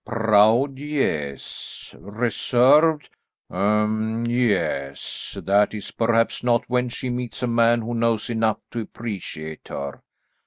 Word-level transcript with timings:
"Proud, 0.03 0.79
yes. 0.79 1.93
Reserved 1.99 3.07
um, 3.51 4.25
yes, 4.27 5.37
that 5.43 5.75
is, 5.75 5.91
perhaps 5.91 6.43
not 6.43 6.67
when 6.67 6.89
she 6.89 7.11
meets 7.11 7.43
a 7.43 7.47
man 7.47 7.81
who 7.83 7.93
knows 7.93 8.27
enough 8.27 8.57
to 8.71 8.79
appreciate 8.79 9.67
her. 9.67 10.01